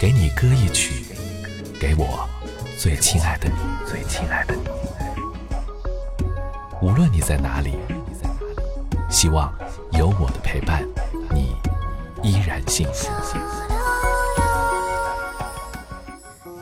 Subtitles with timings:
[0.00, 1.04] 给你歌一曲，
[1.78, 2.26] 给我
[2.78, 3.54] 最亲爱的你，
[3.86, 4.62] 最亲爱的你。
[6.80, 7.74] 无论你在哪里，
[9.10, 9.52] 希望
[9.92, 10.82] 有我的陪伴，
[11.34, 11.54] 你
[12.22, 13.10] 依然幸福。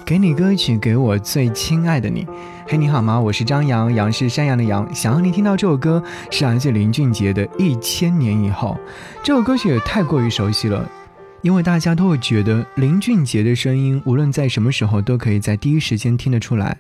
[0.05, 2.27] 给你歌曲，给我最亲爱的你。
[2.67, 3.21] 嘿，你好吗？
[3.21, 4.93] 我是张扬，杨是山羊的羊。
[4.93, 6.03] 想要你听到这首歌，
[6.33, 8.77] 是来自林俊杰的《一千年以后》。
[9.23, 10.85] 这首歌曲也太过于熟悉了，
[11.43, 16.79] 因为大家都会觉得林俊杰的声音，无论在什么时候都可以在第一时间听得出来。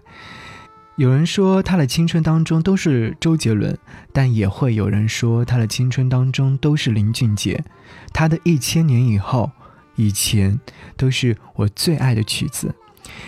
[0.96, 3.78] 有人说他的青春当中都是周杰伦，
[4.12, 7.62] 但也会有人说他的青春当中都是林俊杰。
[8.12, 9.52] 他的一千年以后，
[9.94, 10.58] 以前
[10.96, 12.74] 都是我最爱的曲子。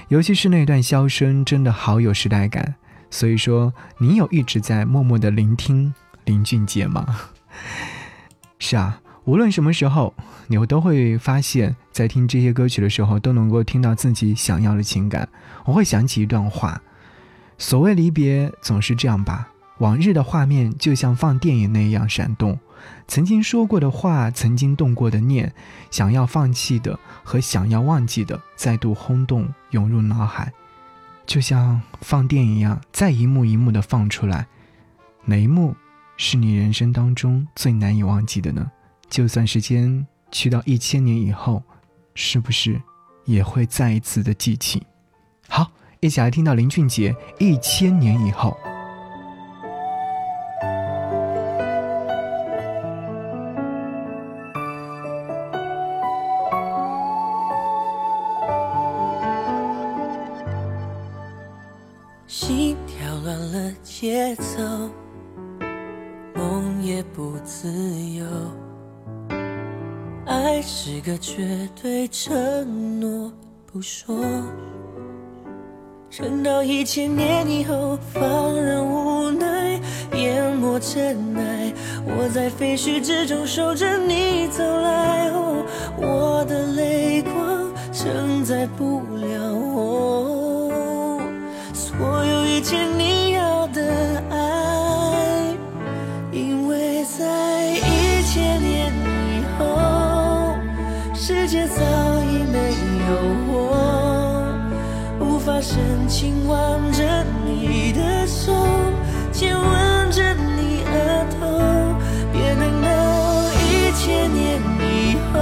[0.09, 2.75] 尤其是那段箫声，真的好有时代感。
[3.09, 5.95] 所以说，你有一直在默默的聆听
[6.25, 7.20] 林俊杰吗？
[8.59, 10.15] 是啊，无论什么时候，
[10.48, 15.28] 你都会发现，在听这些歌曲的时候，都能够听到自己想要的情感。
[15.65, 16.81] 我会想起一段话：
[17.58, 19.48] 所谓离别，总是这样吧。
[19.78, 22.58] 往日的画面就像放电影那样闪动，
[23.08, 25.52] 曾经说过的话，曾经动过的念，
[25.91, 30.52] 想要放弃的和想要忘记的，再度轰动涌入脑海，
[31.25, 34.47] 就像放电影一样，再一幕一幕的放出来。
[35.25, 35.75] 哪一幕
[36.17, 38.70] 是你人生当中最难以忘记的呢？
[39.11, 41.61] 就算时间去到一千年以后，
[42.14, 42.80] 是不是
[43.25, 44.86] 也会再一次的记起？
[45.48, 48.56] 好，一起来听到林俊杰《一千年以后》。
[62.28, 64.89] 心跳乱了节奏，
[66.36, 67.69] 梦也不自
[68.14, 68.24] 由。
[70.42, 73.30] 爱是个绝对承诺，
[73.70, 74.24] 不说。
[76.08, 79.78] 撑到一千年以后，放任无奈
[80.14, 81.73] 淹没尘埃。
[82.06, 85.30] 我在废墟之中守着你走来，
[85.98, 91.20] 我的泪光承载不了我。
[91.74, 93.20] 所有一切你
[105.73, 108.53] 深情挽着你的手，
[109.31, 111.47] 亲吻着你额头，
[112.33, 112.89] 别等到，
[113.70, 115.39] 一千年以后，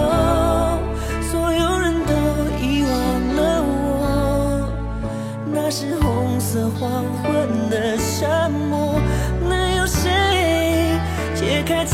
[1.30, 2.12] 所有人都
[2.62, 2.92] 遗忘
[3.36, 4.68] 了我，
[5.50, 6.38] 那时红。
[6.38, 8.98] 色黄昏的沙漠，
[9.50, 10.08] 能有谁
[11.34, 11.84] 解开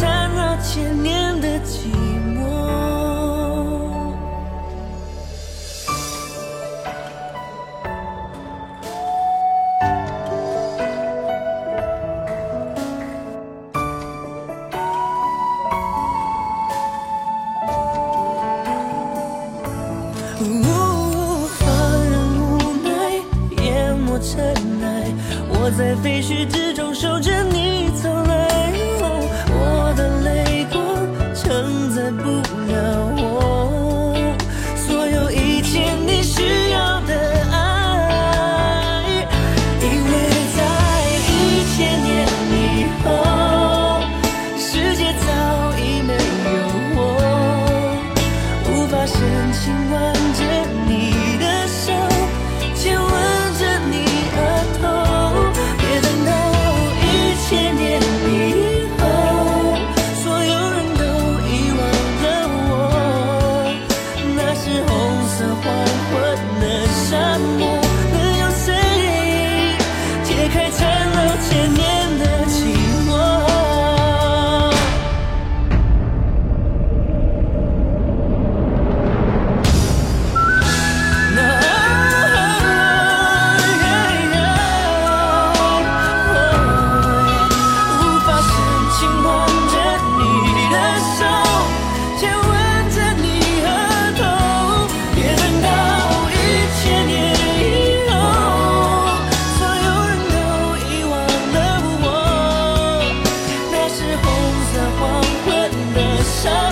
[25.65, 28.71] 我在废墟之中守着你走来，
[29.49, 30.14] 我的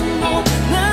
[0.01, 0.92] 的